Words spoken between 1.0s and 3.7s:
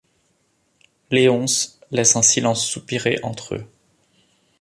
Léonce laisse un silence soupirer entre eux.